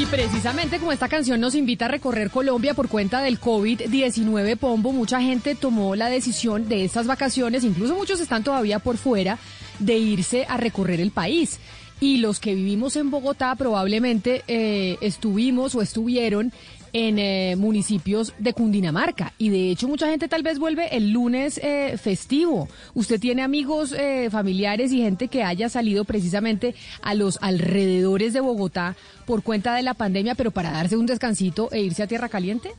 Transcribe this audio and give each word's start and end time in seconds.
Y 0.00 0.06
precisamente 0.06 0.78
como 0.78 0.92
esta 0.92 1.10
canción 1.10 1.42
nos 1.42 1.54
invita 1.54 1.84
a 1.84 1.88
recorrer 1.88 2.30
Colombia 2.30 2.72
por 2.72 2.88
cuenta 2.88 3.20
del 3.20 3.38
COVID-19 3.38 4.56
Pombo, 4.56 4.92
mucha 4.92 5.20
gente 5.20 5.54
tomó 5.54 5.94
la 5.94 6.08
decisión 6.08 6.70
de 6.70 6.86
estas 6.86 7.06
vacaciones, 7.06 7.64
incluso 7.64 7.94
muchos 7.94 8.18
están 8.18 8.42
todavía 8.42 8.78
por 8.78 8.96
fuera, 8.96 9.38
de 9.78 9.98
irse 9.98 10.46
a 10.48 10.56
recorrer 10.56 11.02
el 11.02 11.10
país. 11.10 11.60
Y 12.00 12.16
los 12.16 12.40
que 12.40 12.54
vivimos 12.54 12.96
en 12.96 13.10
Bogotá 13.10 13.54
probablemente 13.56 14.42
eh, 14.48 14.96
estuvimos 15.02 15.74
o 15.74 15.82
estuvieron 15.82 16.50
en 16.92 17.18
eh, 17.18 17.56
municipios 17.56 18.32
de 18.38 18.52
Cundinamarca. 18.52 19.32
Y 19.38 19.50
de 19.50 19.70
hecho 19.70 19.88
mucha 19.88 20.08
gente 20.08 20.28
tal 20.28 20.42
vez 20.42 20.58
vuelve 20.58 20.96
el 20.96 21.10
lunes 21.10 21.58
eh, 21.62 21.96
festivo. 21.98 22.68
¿Usted 22.94 23.20
tiene 23.20 23.42
amigos, 23.42 23.92
eh, 23.92 24.28
familiares 24.30 24.92
y 24.92 25.02
gente 25.02 25.28
que 25.28 25.42
haya 25.42 25.68
salido 25.68 26.04
precisamente 26.04 26.74
a 27.02 27.14
los 27.14 27.38
alrededores 27.40 28.32
de 28.32 28.40
Bogotá 28.40 28.96
por 29.26 29.42
cuenta 29.42 29.74
de 29.74 29.82
la 29.82 29.94
pandemia, 29.94 30.34
pero 30.34 30.50
para 30.50 30.70
darse 30.70 30.96
un 30.96 31.06
descansito 31.06 31.70
e 31.72 31.82
irse 31.82 32.02
a 32.02 32.06
Tierra 32.06 32.28
Caliente? 32.28 32.70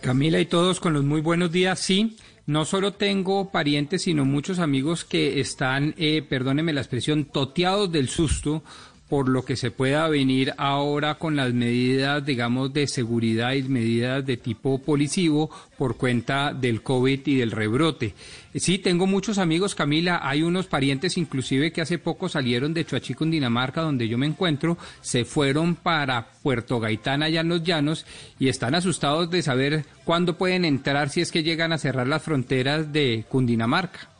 Camila 0.00 0.38
y 0.38 0.46
todos 0.46 0.80
con 0.80 0.92
los 0.92 1.04
muy 1.04 1.20
buenos 1.20 1.50
días, 1.50 1.80
sí. 1.80 2.16
No 2.46 2.64
solo 2.64 2.92
tengo 2.92 3.50
parientes, 3.50 4.02
sino 4.02 4.24
muchos 4.24 4.60
amigos 4.60 5.04
que 5.04 5.40
están, 5.40 5.94
eh, 5.98 6.22
perdóneme 6.22 6.72
la 6.72 6.80
expresión, 6.80 7.24
toteados 7.24 7.90
del 7.90 8.08
susto 8.08 8.62
por 9.08 9.28
lo 9.28 9.44
que 9.44 9.56
se 9.56 9.70
pueda 9.70 10.08
venir 10.08 10.52
ahora 10.56 11.14
con 11.14 11.36
las 11.36 11.52
medidas, 11.52 12.24
digamos, 12.24 12.72
de 12.72 12.86
seguridad 12.88 13.52
y 13.52 13.62
medidas 13.62 14.26
de 14.26 14.36
tipo 14.36 14.78
policivo 14.78 15.50
por 15.78 15.96
cuenta 15.96 16.52
del 16.52 16.82
COVID 16.82 17.20
y 17.26 17.36
del 17.36 17.52
rebrote. 17.52 18.14
Sí, 18.54 18.78
tengo 18.78 19.06
muchos 19.06 19.38
amigos, 19.38 19.74
Camila, 19.74 20.20
hay 20.22 20.42
unos 20.42 20.66
parientes 20.66 21.16
inclusive 21.18 21.72
que 21.72 21.82
hace 21.82 21.98
poco 21.98 22.28
salieron 22.28 22.74
de 22.74 22.84
Chuachico, 22.84 23.24
en 23.24 23.30
Dinamarca, 23.30 23.82
donde 23.82 24.08
yo 24.08 24.18
me 24.18 24.26
encuentro, 24.26 24.78
se 25.02 25.24
fueron 25.24 25.76
para 25.76 26.28
Puerto 26.42 26.80
Gaitán, 26.80 27.22
allá 27.22 27.42
en 27.42 27.48
los 27.48 27.62
llanos, 27.62 28.06
y 28.38 28.48
están 28.48 28.74
asustados 28.74 29.30
de 29.30 29.42
saber 29.42 29.84
cuándo 30.04 30.38
pueden 30.38 30.64
entrar 30.64 31.10
si 31.10 31.20
es 31.20 31.30
que 31.30 31.42
llegan 31.42 31.72
a 31.72 31.78
cerrar 31.78 32.08
las 32.08 32.22
fronteras 32.22 32.92
de 32.92 33.24
Cundinamarca. 33.28 34.15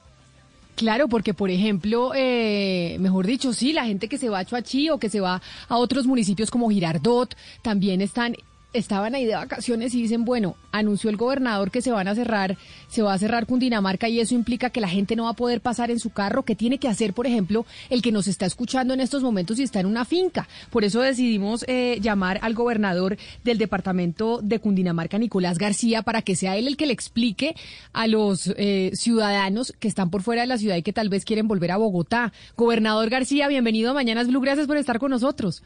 Claro, 0.76 1.08
porque 1.08 1.32
por 1.32 1.50
ejemplo, 1.50 2.12
eh, 2.14 2.98
mejor 3.00 3.26
dicho, 3.26 3.54
sí, 3.54 3.72
la 3.72 3.86
gente 3.86 4.08
que 4.08 4.18
se 4.18 4.28
va 4.28 4.40
a 4.40 4.44
Chuachi 4.44 4.90
o 4.90 4.98
que 4.98 5.08
se 5.08 5.20
va 5.20 5.40
a 5.68 5.78
otros 5.78 6.06
municipios 6.06 6.50
como 6.50 6.68
Girardot 6.68 7.34
también 7.62 8.02
están 8.02 8.36
estaban 8.72 9.14
ahí 9.14 9.24
de 9.24 9.34
vacaciones 9.34 9.94
y 9.94 10.02
dicen, 10.02 10.24
bueno, 10.24 10.56
anunció 10.72 11.10
el 11.10 11.16
gobernador 11.16 11.70
que 11.70 11.82
se 11.82 11.90
van 11.90 12.08
a 12.08 12.14
cerrar, 12.14 12.56
se 12.88 13.02
va 13.02 13.14
a 13.14 13.18
cerrar 13.18 13.46
Cundinamarca 13.46 14.08
y 14.08 14.20
eso 14.20 14.34
implica 14.34 14.70
que 14.70 14.80
la 14.80 14.88
gente 14.88 15.16
no 15.16 15.24
va 15.24 15.30
a 15.30 15.34
poder 15.34 15.60
pasar 15.60 15.90
en 15.90 15.98
su 15.98 16.10
carro. 16.10 16.42
¿Qué 16.42 16.54
tiene 16.54 16.78
que 16.78 16.88
hacer, 16.88 17.14
por 17.14 17.26
ejemplo, 17.26 17.64
el 17.90 18.02
que 18.02 18.12
nos 18.12 18.28
está 18.28 18.46
escuchando 18.46 18.94
en 18.94 19.00
estos 19.00 19.22
momentos 19.22 19.58
y 19.58 19.62
está 19.62 19.80
en 19.80 19.86
una 19.86 20.04
finca? 20.04 20.48
Por 20.70 20.84
eso 20.84 21.00
decidimos 21.00 21.64
eh, 21.68 21.98
llamar 22.00 22.38
al 22.42 22.54
gobernador 22.54 23.16
del 23.44 23.58
departamento 23.58 24.40
de 24.42 24.58
Cundinamarca, 24.58 25.18
Nicolás 25.18 25.58
García, 25.58 26.02
para 26.02 26.22
que 26.22 26.36
sea 26.36 26.56
él 26.56 26.68
el 26.68 26.76
que 26.76 26.86
le 26.86 26.92
explique 26.92 27.56
a 27.92 28.06
los 28.06 28.52
eh, 28.56 28.90
ciudadanos 28.94 29.72
que 29.78 29.88
están 29.88 30.10
por 30.10 30.22
fuera 30.22 30.42
de 30.42 30.48
la 30.48 30.58
ciudad 30.58 30.76
y 30.76 30.82
que 30.82 30.92
tal 30.92 31.08
vez 31.08 31.24
quieren 31.24 31.48
volver 31.48 31.72
a 31.72 31.76
Bogotá. 31.76 32.32
Gobernador 32.56 33.08
García, 33.08 33.48
bienvenido 33.48 33.90
a 33.90 33.94
Mañanas 33.94 34.28
Blue, 34.28 34.40
gracias 34.40 34.66
por 34.66 34.76
estar 34.76 34.98
con 34.98 35.10
nosotros. 35.10 35.62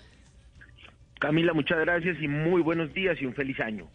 Camila, 1.21 1.53
muchas 1.53 1.79
gracias 1.81 2.17
y 2.21 2.29
muy 2.29 2.63
buenos 2.63 2.93
días 2.95 3.17
y 3.21 3.27
un 3.27 3.35
feliz 3.35 3.61
año. 3.61 3.87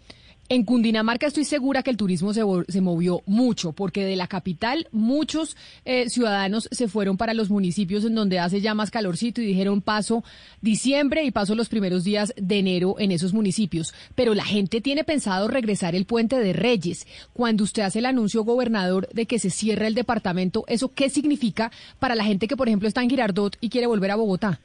En 0.48 0.64
Cundinamarca 0.64 1.26
estoy 1.26 1.44
segura 1.44 1.82
que 1.82 1.90
el 1.90 1.98
turismo 1.98 2.32
se, 2.32 2.44
se 2.68 2.82
movió 2.82 3.24
mucho, 3.26 3.74
porque 3.74 4.06
de 4.06 4.16
la 4.16 4.28
capital 4.28 4.88
muchos 4.92 5.58
eh, 5.86 6.08
ciudadanos 6.08 6.70
se 6.72 6.88
fueron 6.88 7.18
para 7.18 7.34
los 7.34 7.50
municipios 7.50 8.06
en 8.06 8.14
donde 8.14 8.38
hace 8.38 8.62
ya 8.62 8.76
más 8.76 8.92
calorcito 8.92 9.42
y 9.42 9.48
dijeron 9.48 9.82
paso 9.82 10.24
diciembre 10.62 11.24
y 11.24 11.32
paso 11.32 11.56
los 11.56 11.68
primeros 11.68 12.04
días 12.04 12.32
de 12.38 12.60
enero 12.60 12.98
en 13.00 13.12
esos 13.12 13.34
municipios. 13.34 13.96
Pero 14.14 14.36
la 14.36 14.46
gente 14.46 14.80
tiene 14.80 15.04
pensado 15.04 15.48
regresar 15.48 15.96
el 15.96 16.06
puente 16.06 16.38
de 16.38 16.54
Reyes. 16.54 17.08
Cuando 17.34 17.64
usted 17.64 17.82
hace 17.82 17.98
el 17.98 18.06
anuncio, 18.06 18.44
gobernador, 18.44 19.10
de 19.14 19.26
que 19.26 19.40
se 19.40 19.50
cierra 19.50 19.88
el 19.88 19.96
departamento, 19.96 20.64
¿eso 20.68 20.94
qué 20.94 21.10
significa 21.10 21.72
para 21.98 22.14
la 22.14 22.24
gente 22.24 22.48
que, 22.48 22.56
por 22.56 22.68
ejemplo, 22.68 22.88
está 22.88 23.02
en 23.02 23.10
Girardot 23.10 23.58
y 23.62 23.70
quiere 23.70 23.88
volver 23.88 24.12
a 24.12 24.16
Bogotá? 24.16 24.60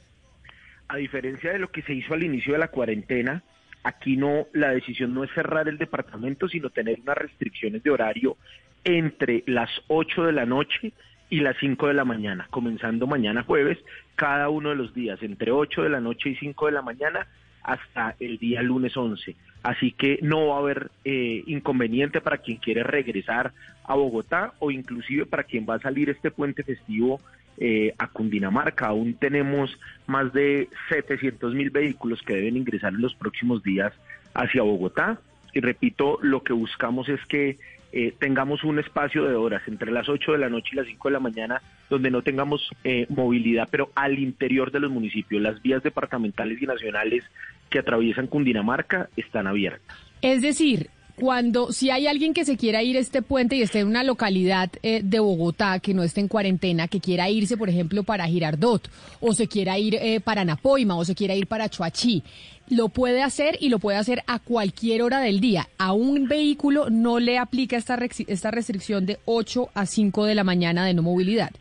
A 0.91 0.97
diferencia 0.97 1.53
de 1.53 1.59
lo 1.59 1.71
que 1.71 1.81
se 1.83 1.93
hizo 1.93 2.13
al 2.13 2.23
inicio 2.23 2.51
de 2.51 2.59
la 2.59 2.67
cuarentena, 2.67 3.43
aquí 3.81 4.17
no, 4.17 4.47
la 4.51 4.71
decisión 4.71 5.13
no 5.13 5.23
es 5.23 5.31
cerrar 5.31 5.69
el 5.69 5.77
departamento, 5.77 6.49
sino 6.49 6.69
tener 6.69 6.99
unas 6.99 7.17
restricciones 7.17 7.81
de 7.81 7.91
horario 7.91 8.35
entre 8.83 9.43
las 9.47 9.69
8 9.87 10.25
de 10.25 10.33
la 10.33 10.45
noche 10.45 10.91
y 11.29 11.39
las 11.39 11.55
5 11.61 11.87
de 11.87 11.93
la 11.93 12.03
mañana, 12.03 12.45
comenzando 12.49 13.07
mañana 13.07 13.43
jueves, 13.43 13.77
cada 14.15 14.49
uno 14.49 14.69
de 14.69 14.75
los 14.75 14.93
días, 14.93 15.23
entre 15.23 15.51
8 15.51 15.83
de 15.83 15.89
la 15.89 16.01
noche 16.01 16.31
y 16.31 16.35
5 16.35 16.65
de 16.65 16.71
la 16.73 16.81
mañana 16.81 17.25
hasta 17.63 18.17
el 18.19 18.37
día 18.37 18.61
lunes 18.61 18.97
11. 18.97 19.33
Así 19.63 19.91
que 19.91 20.19
no 20.21 20.47
va 20.47 20.55
a 20.55 20.59
haber 20.59 20.91
eh, 21.05 21.43
inconveniente 21.45 22.19
para 22.21 22.39
quien 22.39 22.57
quiere 22.57 22.83
regresar 22.83 23.53
a 23.83 23.95
Bogotá 23.95 24.53
o 24.59 24.71
inclusive 24.71 25.25
para 25.25 25.43
quien 25.43 25.65
va 25.69 25.75
a 25.75 25.79
salir 25.79 26.09
este 26.09 26.31
puente 26.31 26.63
festivo 26.63 27.19
eh, 27.57 27.93
a 27.99 28.07
Cundinamarca. 28.07 28.87
Aún 28.87 29.13
tenemos 29.13 29.77
más 30.07 30.33
de 30.33 30.67
700 30.89 31.53
mil 31.53 31.69
vehículos 31.69 32.21
que 32.23 32.35
deben 32.35 32.57
ingresar 32.57 32.93
en 32.93 33.01
los 33.01 33.13
próximos 33.13 33.61
días 33.61 33.93
hacia 34.33 34.63
Bogotá. 34.63 35.19
Y 35.53 35.59
repito, 35.59 36.17
lo 36.21 36.41
que 36.41 36.53
buscamos 36.53 37.07
es 37.09 37.23
que 37.27 37.57
eh, 37.93 38.13
tengamos 38.17 38.63
un 38.63 38.79
espacio 38.79 39.25
de 39.25 39.35
horas 39.35 39.61
entre 39.67 39.91
las 39.91 40.07
8 40.07 40.31
de 40.31 40.37
la 40.37 40.49
noche 40.49 40.69
y 40.71 40.77
las 40.77 40.87
5 40.87 41.09
de 41.09 41.13
la 41.13 41.19
mañana 41.19 41.61
donde 41.89 42.09
no 42.09 42.21
tengamos 42.21 42.69
eh, 42.85 43.05
movilidad, 43.09 43.67
pero 43.69 43.91
al 43.95 44.17
interior 44.17 44.71
de 44.71 44.79
los 44.79 44.89
municipios. 44.89 45.41
Las 45.41 45.61
vías 45.61 45.83
departamentales 45.83 46.61
y 46.61 46.65
nacionales 46.65 47.25
que 47.71 47.79
atraviesan 47.79 48.27
Cundinamarca 48.27 49.09
están 49.15 49.47
abiertas. 49.47 49.97
Es 50.21 50.43
decir, 50.43 50.91
cuando 51.15 51.71
si 51.71 51.89
hay 51.91 52.07
alguien 52.07 52.33
que 52.33 52.45
se 52.45 52.57
quiera 52.57 52.81
ir 52.83 52.97
a 52.97 52.99
este 52.99 53.21
puente 53.21 53.55
y 53.55 53.61
esté 53.61 53.79
en 53.79 53.87
una 53.87 54.03
localidad 54.03 54.71
eh, 54.81 55.01
de 55.03 55.19
Bogotá 55.19 55.79
que 55.79 55.93
no 55.93 56.03
esté 56.03 56.21
en 56.21 56.27
cuarentena, 56.27 56.87
que 56.87 56.99
quiera 56.99 57.29
irse, 57.29 57.57
por 57.57 57.69
ejemplo, 57.69 58.03
para 58.03 58.25
Girardot, 58.25 58.89
o 59.19 59.33
se 59.33 59.47
quiera 59.47 59.77
ir 59.77 59.95
eh, 59.95 60.19
para 60.19 60.45
Napoima, 60.45 60.95
o 60.95 61.05
se 61.05 61.15
quiera 61.15 61.35
ir 61.35 61.47
para 61.47 61.69
Chuachi, 61.69 62.23
lo 62.69 62.89
puede 62.89 63.21
hacer 63.21 63.55
y 63.59 63.69
lo 63.69 63.79
puede 63.79 63.97
hacer 63.97 64.23
a 64.27 64.39
cualquier 64.39 65.03
hora 65.03 65.19
del 65.19 65.39
día. 65.39 65.67
A 65.77 65.93
un 65.93 66.27
vehículo 66.27 66.89
no 66.89 67.19
le 67.19 67.37
aplica 67.37 67.77
esta, 67.77 67.99
esta 68.27 68.49
restricción 68.51 69.05
de 69.05 69.19
8 69.25 69.69
a 69.73 69.85
5 69.85 70.25
de 70.25 70.35
la 70.35 70.43
mañana 70.43 70.85
de 70.85 70.93
no 70.93 71.03
movilidad. 71.03 71.51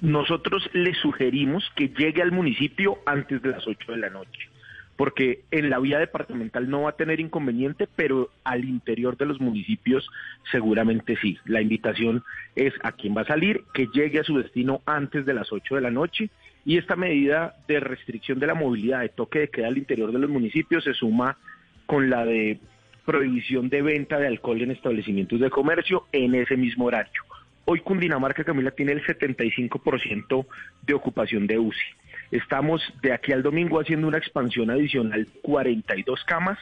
Nosotros 0.00 0.68
le 0.72 0.94
sugerimos 0.94 1.62
que 1.76 1.88
llegue 1.88 2.22
al 2.22 2.32
municipio 2.32 2.98
antes 3.06 3.40
de 3.42 3.50
las 3.50 3.66
8 3.66 3.92
de 3.92 3.98
la 3.98 4.10
noche 4.10 4.49
porque 5.00 5.44
en 5.50 5.70
la 5.70 5.78
vía 5.78 5.98
departamental 5.98 6.68
no 6.68 6.82
va 6.82 6.90
a 6.90 6.96
tener 6.96 7.20
inconveniente, 7.20 7.88
pero 7.96 8.28
al 8.44 8.66
interior 8.66 9.16
de 9.16 9.24
los 9.24 9.40
municipios 9.40 10.06
seguramente 10.52 11.16
sí. 11.16 11.38
La 11.46 11.62
invitación 11.62 12.22
es 12.54 12.74
a 12.82 12.92
quien 12.92 13.16
va 13.16 13.22
a 13.22 13.26
salir 13.26 13.62
que 13.72 13.86
llegue 13.94 14.20
a 14.20 14.24
su 14.24 14.36
destino 14.36 14.82
antes 14.84 15.24
de 15.24 15.32
las 15.32 15.54
8 15.54 15.76
de 15.76 15.80
la 15.80 15.90
noche 15.90 16.28
y 16.66 16.76
esta 16.76 16.96
medida 16.96 17.54
de 17.66 17.80
restricción 17.80 18.40
de 18.40 18.48
la 18.48 18.52
movilidad, 18.52 19.00
de 19.00 19.08
toque 19.08 19.38
de 19.38 19.48
queda 19.48 19.68
al 19.68 19.78
interior 19.78 20.12
de 20.12 20.18
los 20.18 20.28
municipios 20.28 20.84
se 20.84 20.92
suma 20.92 21.38
con 21.86 22.10
la 22.10 22.26
de 22.26 22.58
prohibición 23.06 23.70
de 23.70 23.80
venta 23.80 24.18
de 24.18 24.26
alcohol 24.26 24.60
en 24.60 24.70
establecimientos 24.70 25.40
de 25.40 25.48
comercio 25.48 26.08
en 26.12 26.34
ese 26.34 26.58
mismo 26.58 26.84
horario. 26.84 27.22
Hoy 27.64 27.80
Cundinamarca, 27.80 28.44
Camila, 28.44 28.70
tiene 28.72 28.92
el 28.92 29.02
75% 29.02 30.46
de 30.82 30.92
ocupación 30.92 31.46
de 31.46 31.58
UCI. 31.58 31.99
Estamos 32.30 32.82
de 33.02 33.12
aquí 33.12 33.32
al 33.32 33.42
domingo 33.42 33.80
haciendo 33.80 34.06
una 34.06 34.18
expansión 34.18 34.70
adicional, 34.70 35.26
42 35.42 36.24
camas, 36.24 36.58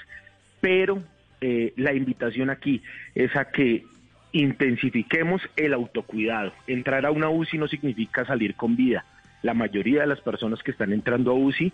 pero 0.60 1.02
eh, 1.40 1.72
la 1.76 1.92
invitación 1.92 2.50
aquí 2.50 2.82
es 3.14 3.34
a 3.36 3.50
que 3.50 3.84
intensifiquemos 4.32 5.42
el 5.56 5.74
autocuidado. 5.74 6.52
Entrar 6.66 7.06
a 7.06 7.10
una 7.10 7.28
UCI 7.28 7.58
no 7.58 7.68
significa 7.68 8.24
salir 8.24 8.54
con 8.54 8.76
vida. 8.76 9.04
La 9.42 9.54
mayoría 9.54 10.00
de 10.00 10.06
las 10.06 10.20
personas 10.20 10.62
que 10.62 10.70
están 10.70 10.92
entrando 10.92 11.30
a 11.30 11.34
UCI 11.34 11.72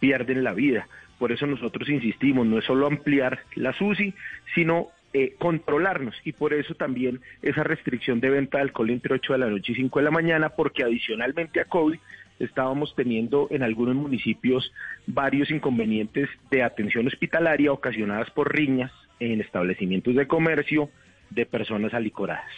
pierden 0.00 0.44
la 0.44 0.52
vida. 0.52 0.86
Por 1.18 1.32
eso 1.32 1.46
nosotros 1.46 1.88
insistimos, 1.88 2.46
no 2.46 2.58
es 2.58 2.64
solo 2.64 2.86
ampliar 2.86 3.40
las 3.54 3.80
UCI, 3.80 4.14
sino 4.54 4.88
eh, 5.12 5.34
controlarnos 5.38 6.14
y 6.24 6.32
por 6.32 6.54
eso 6.54 6.74
también 6.74 7.20
esa 7.42 7.64
restricción 7.64 8.20
de 8.20 8.30
venta 8.30 8.58
de 8.58 8.62
alcohol 8.62 8.90
entre 8.90 9.14
8 9.14 9.32
de 9.32 9.38
la 9.40 9.48
noche 9.48 9.72
y 9.72 9.74
5 9.74 9.98
de 9.98 10.04
la 10.04 10.10
mañana, 10.10 10.50
porque 10.50 10.84
adicionalmente 10.84 11.60
a 11.60 11.64
COVID 11.64 11.98
estábamos 12.40 12.94
teniendo 12.96 13.46
en 13.50 13.62
algunos 13.62 13.94
municipios 13.94 14.72
varios 15.06 15.50
inconvenientes 15.50 16.28
de 16.50 16.62
atención 16.62 17.06
hospitalaria 17.06 17.72
ocasionadas 17.72 18.30
por 18.30 18.52
riñas 18.52 18.90
en 19.20 19.40
establecimientos 19.40 20.14
de 20.14 20.26
comercio 20.26 20.90
de 21.30 21.46
personas 21.46 21.94
alicoradas. 21.94 22.50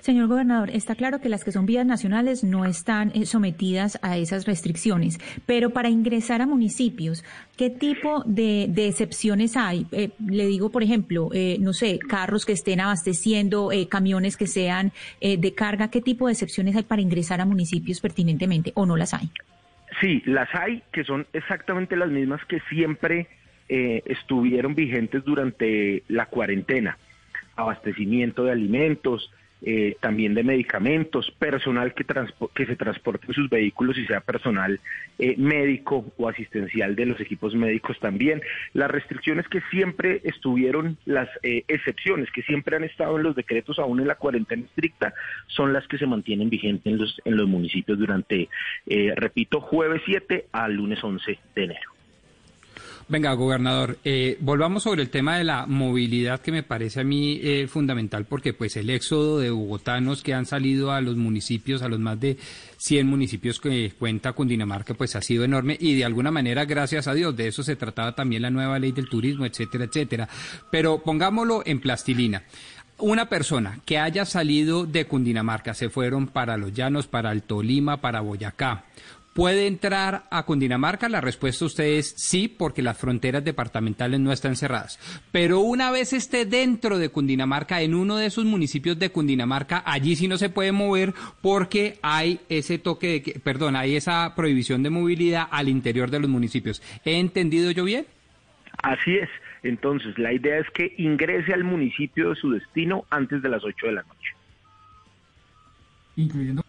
Señor 0.00 0.28
gobernador, 0.28 0.70
está 0.70 0.94
claro 0.94 1.20
que 1.20 1.28
las 1.28 1.44
que 1.44 1.52
son 1.52 1.66
vías 1.66 1.86
nacionales 1.86 2.44
no 2.44 2.64
están 2.64 3.10
eh, 3.14 3.26
sometidas 3.26 3.98
a 4.02 4.16
esas 4.16 4.46
restricciones, 4.46 5.18
pero 5.46 5.70
para 5.70 5.88
ingresar 5.88 6.42
a 6.42 6.46
municipios, 6.46 7.24
¿qué 7.56 7.70
tipo 7.70 8.22
de, 8.24 8.64
excepciones 8.76 9.56
hay? 9.56 9.86
Eh, 9.92 10.10
le 10.26 10.46
digo, 10.46 10.70
por 10.70 10.82
ejemplo, 10.82 11.30
eh, 11.32 11.56
no 11.60 11.72
sé, 11.72 11.98
carros 11.98 12.46
que 12.46 12.52
estén 12.52 12.80
abasteciendo, 12.80 13.70
camiones 13.88 14.36
que 14.36 14.46
sean 14.46 14.92
de 15.20 15.54
carga, 15.54 15.90
¿qué 15.90 16.00
tipo 16.00 16.26
de 16.26 16.32
excepciones 16.32 16.76
hay 16.76 16.82
para 16.82 17.02
ingresar 17.02 17.40
a 17.40 17.44
municipios 17.44 18.00
pertinentemente 18.00 18.72
o 18.74 18.86
no 18.86 18.96
las 18.96 19.14
hay? 19.14 19.30
Sí, 20.00 20.22
las 20.26 20.48
hay, 20.54 20.82
que 20.92 21.04
son 21.04 21.26
exactamente 21.32 21.96
las 21.96 22.10
mismas 22.10 22.44
que 22.46 22.60
siempre 22.68 23.28
estuvieron 23.68 24.74
vigentes 24.74 25.24
durante 25.24 26.02
la 26.08 26.26
cuarentena. 26.26 26.98
Abastecimiento 27.56 28.44
de 28.44 28.52
alimentos, 28.52 29.30
eh, 29.66 29.96
también 30.00 30.34
de 30.34 30.44
medicamentos, 30.44 31.30
personal 31.38 31.94
que, 31.94 32.04
que 32.54 32.66
se 32.66 32.76
transporte 32.76 33.26
en 33.28 33.32
sus 33.32 33.48
vehículos 33.48 33.96
y 33.96 34.04
sea 34.04 34.20
personal 34.20 34.78
eh, 35.18 35.36
médico 35.38 36.04
o 36.18 36.28
asistencial 36.28 36.94
de 36.94 37.06
los 37.06 37.18
equipos 37.18 37.54
médicos 37.54 37.98
también. 37.98 38.42
Las 38.74 38.90
restricciones 38.90 39.48
que 39.48 39.62
siempre 39.70 40.20
estuvieron, 40.24 40.98
las 41.06 41.30
eh, 41.42 41.64
excepciones 41.68 42.30
que 42.30 42.42
siempre 42.42 42.76
han 42.76 42.84
estado 42.84 43.16
en 43.16 43.22
los 43.22 43.34
decretos, 43.36 43.78
aún 43.78 44.00
en 44.00 44.08
la 44.08 44.16
cuarentena 44.16 44.64
estricta, 44.64 45.14
son 45.46 45.72
las 45.72 45.88
que 45.88 45.96
se 45.96 46.06
mantienen 46.06 46.50
vigentes 46.50 46.92
en 46.92 46.98
los, 46.98 47.22
en 47.24 47.36
los 47.38 47.48
municipios 47.48 47.98
durante, 47.98 48.50
repito, 49.16 49.62
jueves 49.62 50.02
7 50.04 50.46
al 50.52 50.74
lunes 50.74 51.02
11 51.02 51.38
de 51.54 51.64
enero. 51.64 51.93
Venga, 53.06 53.34
gobernador, 53.34 53.98
eh, 54.02 54.38
volvamos 54.40 54.84
sobre 54.84 55.02
el 55.02 55.10
tema 55.10 55.36
de 55.36 55.44
la 55.44 55.66
movilidad 55.66 56.40
que 56.40 56.50
me 56.50 56.62
parece 56.62 57.00
a 57.00 57.04
mí 57.04 57.38
eh, 57.42 57.66
fundamental 57.68 58.24
porque 58.24 58.54
pues 58.54 58.78
el 58.78 58.88
éxodo 58.88 59.40
de 59.40 59.50
bogotanos 59.50 60.22
que 60.22 60.32
han 60.32 60.46
salido 60.46 60.90
a 60.90 61.02
los 61.02 61.14
municipios, 61.14 61.82
a 61.82 61.88
los 61.88 62.00
más 62.00 62.18
de 62.18 62.38
100 62.78 63.06
municipios 63.06 63.60
que 63.60 63.92
cuenta 63.98 64.32
con 64.32 64.48
Dinamarca, 64.48 64.94
pues 64.94 65.16
ha 65.16 65.20
sido 65.20 65.44
enorme 65.44 65.76
y 65.78 65.94
de 65.96 66.06
alguna 66.06 66.30
manera, 66.30 66.64
gracias 66.64 67.06
a 67.06 67.12
Dios, 67.12 67.36
de 67.36 67.48
eso 67.48 67.62
se 67.62 67.76
trataba 67.76 68.14
también 68.14 68.40
la 68.40 68.50
nueva 68.50 68.78
ley 68.78 68.92
del 68.92 69.10
turismo, 69.10 69.44
etcétera, 69.44 69.84
etcétera. 69.84 70.26
Pero 70.70 71.02
pongámoslo 71.02 71.62
en 71.66 71.80
plastilina 71.80 72.42
una 72.98 73.28
persona 73.28 73.80
que 73.84 73.98
haya 73.98 74.24
salido 74.24 74.86
de 74.86 75.06
Cundinamarca, 75.06 75.74
se 75.74 75.90
fueron 75.90 76.28
para 76.28 76.56
los 76.56 76.72
llanos, 76.72 77.06
para 77.06 77.32
el 77.32 77.42
Tolima, 77.42 78.00
para 78.00 78.20
Boyacá, 78.20 78.84
¿Puede 79.34 79.66
entrar 79.66 80.28
a 80.30 80.44
Cundinamarca? 80.44 81.08
La 81.08 81.20
respuesta 81.20 81.64
a 81.64 81.66
usted 81.66 81.84
es 81.84 82.14
sí, 82.16 82.46
porque 82.46 82.82
las 82.82 82.96
fronteras 82.96 83.42
departamentales 83.42 84.20
no 84.20 84.30
están 84.30 84.54
cerradas. 84.54 85.00
Pero 85.32 85.58
una 85.58 85.90
vez 85.90 86.12
esté 86.12 86.46
dentro 86.46 86.98
de 86.98 87.08
Cundinamarca, 87.08 87.82
en 87.82 87.94
uno 87.94 88.16
de 88.16 88.26
esos 88.26 88.44
municipios 88.44 88.96
de 88.96 89.10
Cundinamarca, 89.10 89.82
allí 89.84 90.14
sí 90.14 90.28
no 90.28 90.38
se 90.38 90.50
puede 90.50 90.70
mover 90.70 91.14
porque 91.42 91.98
hay 92.00 92.42
ese 92.48 92.78
toque 92.78 93.08
de, 93.08 93.40
perdón, 93.40 93.74
hay 93.74 93.96
esa 93.96 94.36
prohibición 94.36 94.84
de 94.84 94.90
movilidad 94.90 95.48
al 95.50 95.68
interior 95.68 96.12
de 96.12 96.20
los 96.20 96.30
municipios. 96.30 96.80
¿He 97.04 97.18
entendido 97.18 97.72
yo 97.72 97.82
bien? 97.82 98.06
Así 98.84 99.16
es. 99.16 99.28
Entonces, 99.64 100.16
la 100.16 100.32
idea 100.32 100.58
es 100.58 100.70
que 100.70 100.94
ingrese 100.98 101.52
al 101.52 101.64
municipio 101.64 102.30
de 102.30 102.36
su 102.36 102.52
destino 102.52 103.04
antes 103.10 103.42
de 103.42 103.48
las 103.48 103.64
8 103.64 103.86
de 103.86 103.92
la 103.92 104.02
noche. 104.02 104.30
Incluyendo 106.16 106.63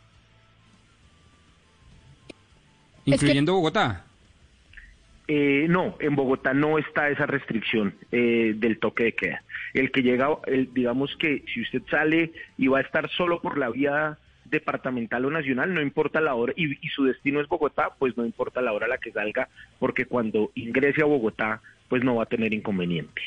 ¿Incluyendo 3.06 3.54
Bogotá? 3.54 4.06
Eh, 5.28 5.66
no, 5.69 5.96
en 6.00 6.16
Bogotá 6.16 6.54
no 6.54 6.78
está 6.78 7.10
esa 7.10 7.25
restricción 7.25 7.96
eh, 8.12 8.54
del 8.56 8.78
toque 8.80 9.06
de 9.06 9.12
queda. 9.13 9.44
El 9.74 9.92
que 9.92 10.04
llega, 10.04 10.30
el, 10.46 10.72
digamos 10.74 11.16
que 11.18 11.44
si 11.52 11.62
usted 11.62 11.81
sale 11.90 12.31
y 12.57 12.68
va 12.68 12.80
a 12.80 12.81
estar 12.81 13.10
solo 13.10 13.42
por 13.42 13.57
la 13.57 13.69
vía 13.69 14.18
departamental 14.46 15.25
o 15.25 15.31
nacional, 15.31 15.74
no 15.74 15.81
importa 15.81 16.22
la 16.22 16.36
hora, 16.36 16.54
y, 16.56 16.74
y, 16.86 16.90
su 16.90 17.06
destino 17.06 17.42
es 17.42 17.48
Bogotá, 17.48 17.90
pues 17.98 18.16
no 18.16 18.25
importa 18.25 18.62
la 18.62 18.74
hora 18.74 18.86
a 18.86 18.90
la 18.90 19.00
que 19.00 19.12
salga, 19.12 19.50
porque 19.80 20.06
cuando 20.06 20.51
ingrese 20.54 21.01
a 21.01 21.06
Bogotá, 21.06 21.62
pues 21.90 22.04
no 22.04 22.16
va 22.16 22.24
a 22.24 22.28
tener 22.28 22.54
inconveniente. 22.54 23.22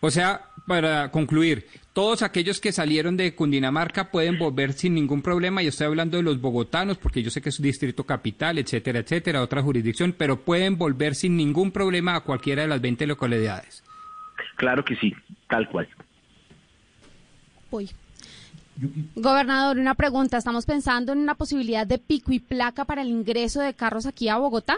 O 0.00 0.10
sea, 0.10 0.40
para 0.66 1.10
concluir, 1.10 1.66
todos 1.92 2.22
aquellos 2.22 2.60
que 2.60 2.72
salieron 2.72 3.16
de 3.16 3.34
Cundinamarca 3.34 4.10
pueden 4.10 4.38
volver 4.38 4.72
sin 4.72 4.94
ningún 4.94 5.22
problema, 5.22 5.62
y 5.62 5.68
estoy 5.68 5.86
hablando 5.86 6.16
de 6.16 6.22
los 6.22 6.40
bogotanos, 6.40 6.98
porque 6.98 7.22
yo 7.22 7.30
sé 7.30 7.40
que 7.40 7.50
es 7.50 7.58
un 7.58 7.64
distrito 7.64 8.04
capital, 8.04 8.58
etcétera, 8.58 8.98
etcétera, 8.98 9.42
otra 9.42 9.62
jurisdicción, 9.62 10.14
pero 10.16 10.40
pueden 10.40 10.76
volver 10.76 11.14
sin 11.14 11.36
ningún 11.36 11.70
problema 11.70 12.16
a 12.16 12.20
cualquiera 12.20 12.62
de 12.62 12.68
las 12.68 12.80
20 12.80 13.06
localidades. 13.06 13.82
Claro 14.56 14.84
que 14.84 14.96
sí, 14.96 15.14
tal 15.48 15.68
cual. 15.68 15.88
Uy. 17.70 17.90
Gobernador, 19.14 19.78
una 19.78 19.94
pregunta. 19.94 20.36
¿Estamos 20.36 20.66
pensando 20.66 21.12
en 21.12 21.18
una 21.18 21.34
posibilidad 21.34 21.86
de 21.86 21.98
pico 21.98 22.32
y 22.32 22.40
placa 22.40 22.84
para 22.84 23.00
el 23.00 23.08
ingreso 23.08 23.60
de 23.60 23.72
carros 23.72 24.04
aquí 24.04 24.28
a 24.28 24.36
Bogotá? 24.36 24.76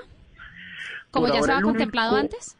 Como 1.11 1.26
ya 1.26 1.43
se 1.43 1.50
ha 1.50 1.62
contemplado 1.62 2.17
antes 2.17 2.57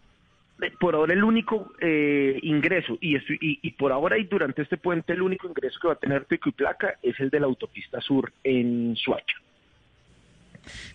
por 0.81 0.95
ahora 0.95 1.15
el 1.15 1.25
único 1.25 1.73
eh, 1.81 2.39
ingreso, 2.43 2.99
y, 3.01 3.17
y, 3.41 3.71
por 3.73 3.93
ahora 3.93 4.19
y 4.19 4.25
durante 4.25 4.63
este 4.63 4.77
puente 4.77 5.13
el 5.13 5.23
único 5.23 5.49
ingreso 5.49 5.79
que 5.81 5.89
va 5.89 5.95
a 5.95 5.99
tener 5.99 6.25
pico 6.25 6.49
y 6.49 6.53
placa 6.53 6.99
es 7.03 7.19
el 7.21 7.31
de 7.31 7.41
la 7.41 7.47
autopista 7.47 8.01
sur 8.01 8.33
en 8.43 8.97
Suacha. 8.97 9.37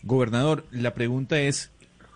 Gobernador, 0.04 0.66
la 0.72 0.94
pregunta 0.94 1.40
es, 1.40 1.73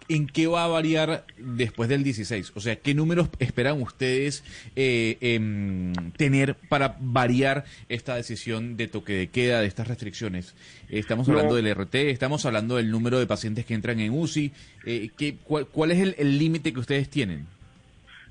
¿en 0.09 0.27
qué 0.27 0.47
va 0.47 0.63
a 0.63 0.67
variar 0.67 1.25
después 1.37 1.89
del 1.89 2.03
16? 2.03 2.53
O 2.55 2.59
sea, 2.59 2.75
¿qué 2.77 2.93
números 2.93 3.29
esperan 3.39 3.81
ustedes 3.81 4.43
eh, 4.75 5.17
em, 5.21 5.93
tener 6.17 6.55
para 6.69 6.97
variar 6.99 7.65
esta 7.89 8.15
decisión 8.15 8.77
de 8.77 8.87
toque 8.87 9.13
de 9.13 9.27
queda, 9.27 9.61
de 9.61 9.67
estas 9.67 9.87
restricciones? 9.87 10.55
Estamos 10.89 11.27
hablando 11.29 11.55
del 11.55 11.73
RT, 11.73 11.95
estamos 11.95 12.45
hablando 12.45 12.77
del 12.77 12.91
número 12.91 13.19
de 13.19 13.27
pacientes 13.27 13.65
que 13.65 13.73
entran 13.73 13.99
en 13.99 14.17
UCI. 14.17 14.51
Eh, 14.85 15.09
cuál, 15.43 15.91
es 15.91 16.15
el 16.17 16.39
límite 16.39 16.73
que 16.73 16.79
ustedes 16.79 17.09
tienen? 17.09 17.45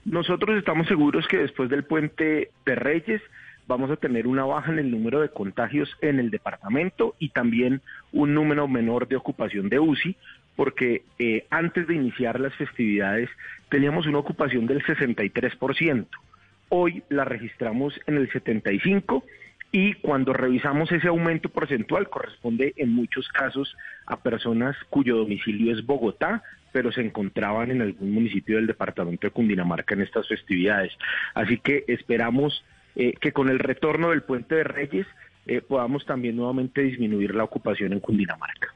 Nosotros 0.06 0.56
estamos 0.56 0.86
seguros 0.86 1.26
que 1.26 1.38
después 1.38 1.68
del 1.68 1.82
puente 1.82 2.50
de 2.64 2.74
Reyes 2.76 3.20
vamos 3.66 3.90
a 3.90 3.96
tener 3.96 4.28
una 4.28 4.44
baja 4.44 4.72
en 4.72 4.78
el 4.78 4.90
número 4.90 5.20
de 5.20 5.30
contagios 5.30 5.90
en 6.00 6.20
el 6.20 6.30
departamento 6.30 7.16
y 7.18 7.30
también 7.30 7.80
un 8.12 8.32
número 8.32 8.68
menor 8.68 9.08
de 9.08 9.16
ocupación 9.16 9.68
de 9.68 9.80
UCI, 9.80 10.16
porque 10.56 11.02
eh, 11.18 11.46
antes 11.50 11.86
de 11.86 11.94
iniciar 11.94 12.40
las 12.40 12.54
festividades 12.54 13.28
teníamos 13.68 14.06
una 14.06 14.18
ocupación 14.18 14.66
del 14.66 14.82
63%. 14.82 16.06
Hoy 16.68 17.04
la 17.08 17.24
registramos 17.24 17.98
en 18.06 18.16
el 18.16 18.30
75% 18.30 19.22
y 19.72 19.94
cuando 19.94 20.32
revisamos 20.32 20.90
ese 20.90 21.08
aumento 21.08 21.48
porcentual 21.48 22.08
corresponde 22.08 22.72
en 22.76 22.92
muchos 22.94 23.28
casos 23.28 23.76
a 24.06 24.20
personas 24.20 24.76
cuyo 24.90 25.16
domicilio 25.16 25.72
es 25.72 25.84
Bogotá, 25.84 26.42
pero 26.72 26.92
se 26.92 27.02
encontraban 27.02 27.70
en 27.70 27.82
algún 27.82 28.12
municipio 28.12 28.56
del 28.56 28.66
departamento 28.66 29.26
de 29.26 29.32
Cundinamarca 29.32 29.94
en 29.94 30.02
estas 30.02 30.28
festividades. 30.28 30.92
Así 31.34 31.58
que 31.58 31.84
esperamos 31.88 32.64
eh, 32.94 33.14
que 33.20 33.32
con 33.32 33.48
el 33.48 33.58
retorno 33.58 34.10
del 34.10 34.22
puente 34.22 34.54
de 34.54 34.64
Reyes 34.64 35.06
eh, 35.46 35.60
podamos 35.60 36.06
también 36.06 36.36
nuevamente 36.36 36.82
disminuir 36.82 37.34
la 37.34 37.44
ocupación 37.44 37.92
en 37.92 38.00
Cundinamarca. 38.00 38.75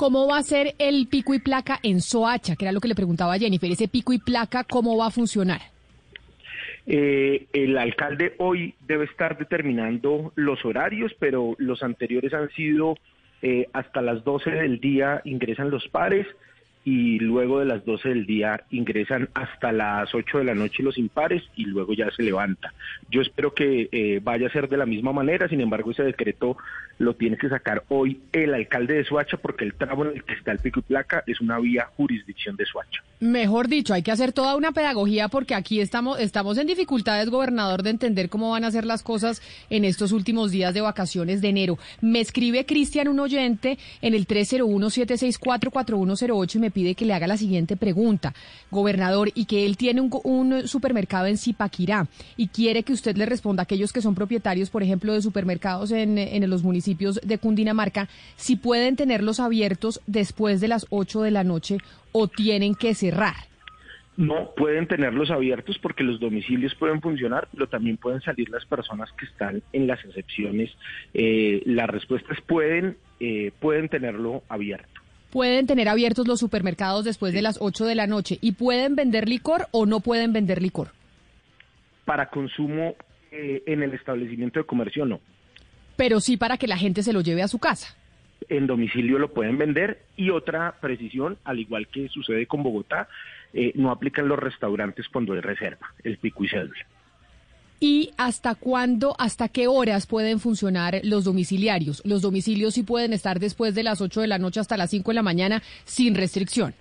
¿Cómo 0.00 0.26
va 0.26 0.38
a 0.38 0.42
ser 0.42 0.76
el 0.78 1.08
pico 1.08 1.34
y 1.34 1.40
placa 1.40 1.78
en 1.82 2.00
Soacha? 2.00 2.56
Que 2.56 2.64
era 2.64 2.72
lo 2.72 2.80
que 2.80 2.88
le 2.88 2.94
preguntaba 2.94 3.36
Jennifer. 3.36 3.70
Ese 3.70 3.86
pico 3.86 4.14
y 4.14 4.18
placa, 4.18 4.64
¿cómo 4.64 4.96
va 4.96 5.08
a 5.08 5.10
funcionar? 5.10 5.60
Eh, 6.86 7.48
el 7.52 7.76
alcalde 7.76 8.34
hoy 8.38 8.72
debe 8.88 9.04
estar 9.04 9.36
determinando 9.36 10.32
los 10.36 10.64
horarios, 10.64 11.12
pero 11.18 11.54
los 11.58 11.82
anteriores 11.82 12.32
han 12.32 12.48
sido 12.52 12.96
eh, 13.42 13.66
hasta 13.74 14.00
las 14.00 14.24
12 14.24 14.52
del 14.52 14.80
día 14.80 15.20
ingresan 15.26 15.68
los 15.68 15.86
pares 15.88 16.26
y 16.84 17.18
luego 17.18 17.60
de 17.60 17.66
las 17.66 17.84
12 17.84 18.08
del 18.08 18.26
día 18.26 18.64
ingresan 18.70 19.28
hasta 19.34 19.70
las 19.70 20.14
8 20.14 20.38
de 20.38 20.44
la 20.44 20.54
noche 20.54 20.82
los 20.82 20.96
impares 20.96 21.42
y 21.54 21.64
luego 21.64 21.92
ya 21.92 22.10
se 22.10 22.22
levanta. 22.22 22.72
Yo 23.10 23.20
espero 23.20 23.54
que 23.54 23.88
eh, 23.92 24.20
vaya 24.22 24.46
a 24.46 24.52
ser 24.52 24.68
de 24.68 24.78
la 24.78 24.86
misma 24.86 25.12
manera, 25.12 25.48
sin 25.48 25.60
embargo 25.60 25.90
ese 25.90 26.02
decreto 26.02 26.56
lo 26.98 27.14
tiene 27.14 27.36
que 27.36 27.48
sacar 27.48 27.84
hoy 27.88 28.20
el 28.32 28.54
alcalde 28.54 28.94
de 28.94 29.04
Suacha 29.04 29.36
porque 29.36 29.64
el 29.64 29.74
tramo 29.74 30.04
en 30.04 30.16
el 30.16 30.24
que 30.24 30.34
está 30.34 30.52
el 30.52 30.58
pico 30.58 30.80
y 30.80 30.82
placa 30.82 31.22
es 31.26 31.40
una 31.40 31.58
vía 31.58 31.88
jurisdicción 31.96 32.56
de 32.56 32.66
Suacha. 32.66 33.02
Mejor 33.20 33.68
dicho, 33.68 33.92
hay 33.92 34.02
que 34.02 34.12
hacer 34.12 34.32
toda 34.32 34.56
una 34.56 34.72
pedagogía 34.72 35.28
porque 35.28 35.54
aquí 35.54 35.80
estamos, 35.80 36.18
estamos 36.18 36.56
en 36.56 36.66
dificultades, 36.66 37.28
gobernador, 37.28 37.82
de 37.82 37.90
entender 37.90 38.30
cómo 38.30 38.50
van 38.50 38.64
a 38.64 38.70
ser 38.70 38.86
las 38.86 39.02
cosas 39.02 39.42
en 39.68 39.84
estos 39.84 40.12
últimos 40.12 40.50
días 40.50 40.72
de 40.72 40.80
vacaciones 40.80 41.42
de 41.42 41.48
enero. 41.48 41.78
Me 42.00 42.20
escribe 42.20 42.64
Cristian, 42.64 43.08
un 43.08 43.20
oyente, 43.20 43.78
en 44.00 44.14
el 44.14 44.26
301-764-4108 44.26 46.54
y 46.54 46.58
me 46.58 46.69
pide 46.70 46.94
que 46.94 47.04
le 47.04 47.14
haga 47.14 47.26
la 47.26 47.36
siguiente 47.36 47.76
pregunta, 47.76 48.34
gobernador, 48.70 49.30
y 49.34 49.44
que 49.44 49.66
él 49.66 49.76
tiene 49.76 50.00
un, 50.00 50.68
supermercado 50.68 51.26
en 51.26 51.38
Zipaquirá 51.38 52.06
y 52.36 52.48
quiere 52.48 52.82
que 52.82 52.92
usted 52.92 53.16
le 53.16 53.26
responda 53.26 53.62
a 53.62 53.64
aquellos 53.64 53.92
que 53.92 54.02
son 54.02 54.14
propietarios, 54.14 54.70
por 54.70 54.82
ejemplo, 54.82 55.12
de 55.12 55.22
supermercados 55.22 55.90
en, 55.92 56.18
en 56.18 56.48
los 56.48 56.62
municipios 56.62 57.20
de 57.22 57.38
Cundinamarca, 57.38 58.08
si 58.36 58.56
pueden 58.56 58.96
tenerlos 58.96 59.40
abiertos 59.40 60.00
después 60.06 60.60
de 60.60 60.68
las 60.68 60.86
8 60.90 61.22
de 61.22 61.30
la 61.30 61.44
noche 61.44 61.78
o 62.12 62.28
tienen 62.28 62.74
que 62.74 62.94
cerrar. 62.94 63.50
No, 64.20 64.50
pueden 64.54 64.86
tenerlos 64.86 65.30
abiertos 65.30 65.78
porque 65.78 66.04
los 66.04 66.20
domicilios 66.20 66.74
pueden 66.74 67.00
funcionar, 67.00 67.48
pero 67.52 67.68
también 67.68 67.96
pueden 67.96 68.20
salir 68.20 68.50
las 68.50 68.66
personas 68.66 69.10
que 69.12 69.24
están 69.24 69.62
en 69.72 69.86
las 69.86 70.04
excepciones. 70.04 70.70
Eh, 71.14 71.62
las 71.64 71.88
respuestas 71.88 72.38
pueden, 72.42 72.98
eh, 73.18 73.50
pueden 73.60 73.88
tenerlo 73.88 74.42
abierto 74.50 74.99
pueden 75.30 75.66
tener 75.66 75.88
abiertos 75.88 76.26
los 76.26 76.40
supermercados 76.40 77.04
después 77.04 77.32
de 77.32 77.42
las 77.42 77.58
8 77.60 77.86
de 77.86 77.94
la 77.94 78.06
noche 78.06 78.38
y 78.40 78.52
pueden 78.52 78.96
vender 78.96 79.28
licor 79.28 79.68
o 79.70 79.86
no 79.86 80.00
pueden 80.00 80.32
vender 80.32 80.60
licor. 80.60 80.88
Para 82.04 82.28
consumo 82.28 82.94
eh, 83.30 83.62
en 83.66 83.82
el 83.82 83.94
establecimiento 83.94 84.58
de 84.58 84.66
comercio 84.66 85.04
no. 85.06 85.20
Pero 85.96 86.20
sí 86.20 86.36
para 86.36 86.56
que 86.56 86.66
la 86.66 86.76
gente 86.76 87.02
se 87.02 87.12
lo 87.12 87.20
lleve 87.20 87.42
a 87.42 87.48
su 87.48 87.58
casa. 87.58 87.96
en 88.48 88.66
domicilio 88.66 89.18
lo 89.18 89.32
pueden 89.32 89.58
vender. 89.58 90.02
Y 90.16 90.30
otra 90.30 90.74
precisión, 90.80 91.38
al 91.44 91.60
igual 91.60 91.86
que 91.88 92.08
sucede 92.08 92.46
con 92.46 92.62
Bogotá, 92.62 93.08
eh, 93.52 93.72
no 93.74 93.90
aplican 93.90 94.28
los 94.28 94.38
restaurantes 94.38 95.08
cuando 95.08 95.34
hay 95.34 95.40
reserva, 95.40 95.92
el 96.02 96.18
pico 96.18 96.44
y 96.44 96.48
cédula. 96.48 96.86
¿Y 97.82 98.10
hasta 98.18 98.54
cuándo, 98.54 99.16
hasta 99.18 99.48
qué 99.48 99.66
horas 99.66 100.06
pueden 100.06 100.38
funcionar 100.38 101.00
los 101.02 101.24
domiciliarios? 101.24 102.02
Los 102.04 102.20
domicilios 102.20 102.74
sí 102.74 102.82
pueden 102.82 103.14
estar 103.14 103.40
después 103.40 103.74
de 103.74 103.82
las 103.82 104.02
8 104.02 104.20
de 104.20 104.26
la 104.26 104.36
noche 104.36 104.60
hasta 104.60 104.76
las 104.76 104.90
5 104.90 105.10
de 105.10 105.14
la 105.14 105.22
mañana 105.22 105.62
sin 105.84 106.14
restricción. 106.14 106.74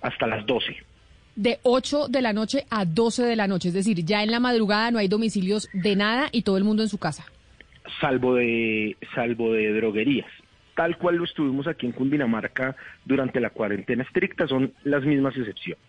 Hasta 0.00 0.28
las 0.28 0.46
12. 0.46 0.76
De 1.34 1.58
8 1.64 2.06
de 2.06 2.22
la 2.22 2.32
noche 2.32 2.66
a 2.70 2.84
12 2.84 3.24
de 3.24 3.34
la 3.34 3.48
noche, 3.48 3.68
es 3.68 3.74
decir, 3.74 4.04
ya 4.04 4.22
en 4.22 4.30
la 4.30 4.38
madrugada 4.38 4.92
no 4.92 4.98
hay 4.98 5.08
domicilios 5.08 5.68
de 5.72 5.96
nada 5.96 6.28
y 6.30 6.42
todo 6.42 6.56
el 6.56 6.62
mundo 6.62 6.84
en 6.84 6.88
su 6.88 6.98
casa. 6.98 7.26
Salvo 8.00 8.36
de, 8.36 8.96
salvo 9.16 9.52
de 9.52 9.72
droguerías. 9.72 10.30
Tal 10.76 10.96
cual 10.98 11.16
lo 11.16 11.24
estuvimos 11.24 11.66
aquí 11.66 11.86
en 11.86 11.92
Cundinamarca 11.92 12.76
durante 13.04 13.40
la 13.40 13.50
cuarentena 13.50 14.04
estricta, 14.04 14.46
son 14.46 14.72
las 14.84 15.02
mismas 15.02 15.36
excepciones. 15.36 15.82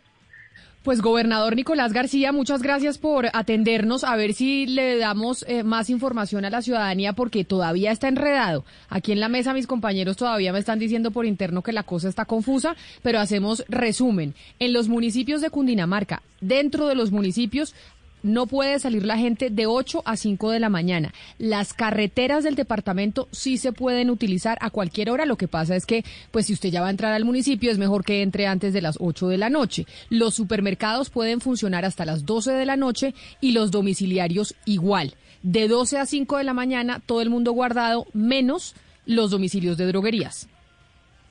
Pues 0.81 1.01
gobernador 1.01 1.57
Nicolás 1.57 1.91
García, 1.91 2.31
muchas 2.31 2.62
gracias 2.62 2.98
por 2.98 3.27
atendernos. 3.33 4.05
A 4.05 4.15
ver 4.15 4.33
si 4.33 4.65
le 4.65 4.98
damos 4.98 5.43
eh, 5.45 5.63
más 5.63 5.89
información 5.89 6.45
a 6.45 6.50
la 6.50 6.62
ciudadanía 6.62 7.12
porque 7.12 7.43
todavía 7.43 7.91
está 7.91 8.07
enredado. 8.07 8.63
Aquí 8.88 9.12
en 9.12 9.19
la 9.19 9.27
mesa 9.27 9.53
mis 9.53 9.67
compañeros 9.67 10.15
todavía 10.15 10.53
me 10.53 10.59
están 10.59 10.79
diciendo 10.79 11.12
por 11.12 11.25
interno 11.25 11.63
que 11.63 11.74
la 11.74 11.83
cosa 11.83 12.07
está 12.07 12.24
confusa, 12.24 12.77
pero 13.03 13.19
hacemos 13.19 13.65
resumen. 13.67 14.36
En 14.57 14.71
los 14.71 14.88
municipios 14.88 15.41
de 15.41 15.50
Cundinamarca, 15.50 16.21
dentro 16.39 16.88
de 16.88 16.95
los 16.95 17.12
municipios 17.12 17.75
no 18.23 18.47
puede 18.47 18.79
salir 18.79 19.05
la 19.05 19.17
gente 19.17 19.49
de 19.49 19.65
8 19.65 20.03
a 20.05 20.17
5 20.17 20.51
de 20.51 20.59
la 20.59 20.69
mañana. 20.69 21.13
Las 21.38 21.73
carreteras 21.73 22.43
del 22.43 22.55
departamento 22.55 23.27
sí 23.31 23.57
se 23.57 23.71
pueden 23.71 24.09
utilizar 24.09 24.57
a 24.61 24.69
cualquier 24.69 25.09
hora. 25.09 25.25
Lo 25.25 25.38
que 25.38 25.47
pasa 25.47 25.75
es 25.75 25.85
que, 25.85 26.03
pues 26.31 26.47
si 26.47 26.53
usted 26.53 26.69
ya 26.69 26.81
va 26.81 26.88
a 26.88 26.91
entrar 26.91 27.13
al 27.13 27.25
municipio, 27.25 27.71
es 27.71 27.77
mejor 27.77 28.03
que 28.03 28.21
entre 28.21 28.47
antes 28.47 28.73
de 28.73 28.81
las 28.81 28.97
8 28.99 29.27
de 29.27 29.38
la 29.38 29.49
noche. 29.49 29.85
Los 30.09 30.35
supermercados 30.35 31.09
pueden 31.09 31.41
funcionar 31.41 31.85
hasta 31.85 32.05
las 32.05 32.25
12 32.25 32.51
de 32.51 32.65
la 32.65 32.75
noche 32.75 33.13
y 33.41 33.51
los 33.51 33.71
domiciliarios 33.71 34.55
igual. 34.65 35.15
De 35.43 35.67
12 35.67 35.97
a 35.97 36.05
5 36.05 36.38
de 36.38 36.43
la 36.43 36.53
mañana, 36.53 37.01
todo 37.05 37.21
el 37.21 37.29
mundo 37.29 37.53
guardado, 37.53 38.05
menos 38.13 38.75
los 39.05 39.31
domicilios 39.31 39.77
de 39.77 39.88
droguerías. 39.88 40.47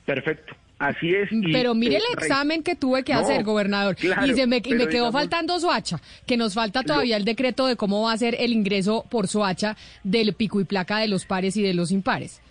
Perfecto. 0.05 0.55
Así 0.79 1.13
es. 1.13 1.29
pero 1.51 1.75
mire 1.75 1.97
el 1.97 2.03
examen 2.17 2.63
que 2.63 2.73
tuve 2.75 3.03
que 3.03 3.13
hacer, 3.13 3.43
gobernador. 3.43 3.97
y, 4.01 4.33
se 4.33 4.47
me, 4.47 4.61
me 4.61 4.87
quedó 4.87 5.11
faltando 5.11 5.59
Soacha, 5.59 5.99
que 6.25 6.37
nos 6.37 6.53
falta 6.53 6.83
todavía 6.83 7.17
el 7.17 7.25
decreto 7.25 7.67
de 7.67 7.75
cómo 7.75 8.03
va 8.03 8.13
a 8.13 8.17
ser 8.17 8.35
el 8.39 8.53
ingreso 8.53 9.05
por 9.11 9.27
Soacha 9.27 9.75
del 10.05 10.33
pico 10.33 10.61
y 10.61 10.63
placa 10.63 10.99
de 10.99 11.09
los 11.09 11.25
pares 11.25 11.57
y 11.57 11.63
de 11.63 11.73
los 11.73 11.91
impares. 11.91 12.41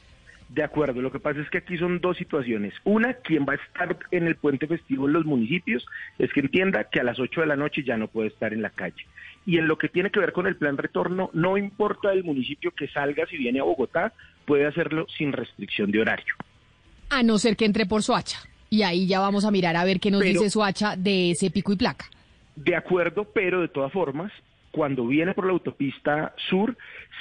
De 0.50 0.62
acuerdo, 0.62 1.00
lo 1.00 1.10
que 1.10 1.20
pasa 1.20 1.40
es 1.40 1.48
que 1.48 1.58
aquí 1.58 1.78
son 1.78 2.00
dos 2.00 2.18
situaciones. 2.18 2.74
Una, 2.84 3.14
quien 3.14 3.46
va 3.46 3.54
a 3.54 3.56
estar 3.56 3.96
en 4.10 4.26
el 4.26 4.36
puente 4.36 4.66
festivo 4.66 5.06
en 5.06 5.14
los 5.14 5.24
municipios 5.24 5.86
es 6.18 6.32
que 6.32 6.40
entienda 6.40 6.84
que 6.84 7.00
a 7.00 7.04
las 7.04 7.18
8 7.18 7.42
de 7.42 7.46
la 7.46 7.56
noche 7.56 7.82
ya 7.82 7.96
no 7.96 8.08
puede 8.08 8.28
estar 8.28 8.52
en 8.52 8.62
la 8.62 8.70
calle. 8.70 9.06
Y 9.46 9.56
en 9.56 9.68
lo 9.68 9.78
que 9.78 9.88
tiene 9.88 10.10
que 10.10 10.20
ver 10.20 10.32
con 10.32 10.46
el 10.46 10.56
plan 10.56 10.76
retorno, 10.76 11.30
no 11.32 11.56
importa 11.56 12.12
el 12.12 12.24
municipio 12.24 12.72
que 12.72 12.88
salga, 12.88 13.26
si 13.26 13.38
viene 13.38 13.60
a 13.60 13.64
Bogotá, 13.64 14.12
puede 14.46 14.66
hacerlo 14.66 15.06
sin 15.16 15.32
restricción 15.32 15.90
de 15.90 16.00
horario 16.00 16.34
a 17.10 17.22
no 17.22 17.38
ser 17.38 17.56
que 17.56 17.64
entre 17.64 17.86
por 17.86 18.02
Soacha. 18.02 18.38
Y 18.70 18.82
ahí 18.82 19.06
ya 19.06 19.20
vamos 19.20 19.44
a 19.44 19.50
mirar 19.50 19.76
a 19.76 19.84
ver 19.84 20.00
qué 20.00 20.10
nos 20.10 20.22
dice 20.22 20.50
Soacha 20.50 20.96
de 20.96 21.30
ese 21.30 21.50
pico 21.50 21.72
y 21.72 21.76
placa. 21.76 22.06
De 22.56 22.76
acuerdo, 22.76 23.24
pero 23.24 23.60
de 23.60 23.68
todas 23.68 23.92
formas, 23.92 24.32
cuando 24.70 25.06
viene 25.06 25.32
por 25.32 25.46
la 25.46 25.52
autopista 25.52 26.34
sur, 26.48 26.76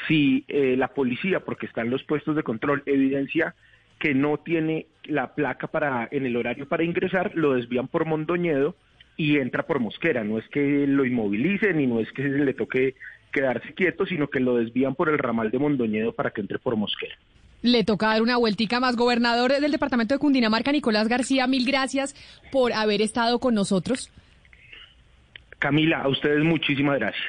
si 0.07 0.43
eh, 0.47 0.75
la 0.77 0.89
policía, 0.89 1.39
porque 1.39 1.67
están 1.67 1.89
los 1.89 2.03
puestos 2.03 2.35
de 2.35 2.43
control, 2.43 2.83
evidencia 2.85 3.55
que 3.99 4.13
no 4.13 4.37
tiene 4.37 4.87
la 5.05 5.33
placa 5.33 5.67
para 5.67 6.07
en 6.11 6.25
el 6.25 6.35
horario 6.35 6.67
para 6.67 6.83
ingresar, 6.83 7.31
lo 7.35 7.53
desvían 7.53 7.87
por 7.87 8.05
Mondoñedo 8.05 8.75
y 9.15 9.37
entra 9.37 9.63
por 9.63 9.79
Mosquera. 9.79 10.23
No 10.23 10.37
es 10.37 10.47
que 10.49 10.85
lo 10.87 11.05
inmovilicen 11.05 11.79
y 11.79 11.87
no 11.87 11.99
es 11.99 12.11
que 12.11 12.23
se 12.23 12.29
le 12.29 12.53
toque 12.53 12.95
quedarse 13.31 13.73
quieto, 13.73 14.05
sino 14.05 14.27
que 14.27 14.39
lo 14.39 14.55
desvían 14.55 14.95
por 14.95 15.09
el 15.09 15.17
ramal 15.17 15.51
de 15.51 15.59
Mondoñedo 15.59 16.13
para 16.13 16.31
que 16.31 16.41
entre 16.41 16.59
por 16.59 16.75
Mosquera. 16.75 17.15
Le 17.61 17.83
toca 17.83 18.07
dar 18.07 18.21
una 18.21 18.37
vueltica 18.37 18.79
más. 18.79 18.95
Gobernador 18.95 19.59
del 19.59 19.71
departamento 19.71 20.13
de 20.13 20.19
Cundinamarca, 20.19 20.71
Nicolás 20.71 21.07
García, 21.07 21.47
mil 21.47 21.65
gracias 21.65 22.15
por 22.51 22.73
haber 22.73 23.01
estado 23.01 23.39
con 23.39 23.55
nosotros. 23.55 24.11
Camila, 25.59 26.01
a 26.01 26.07
ustedes 26.07 26.43
muchísimas 26.43 26.99
gracias. 26.99 27.25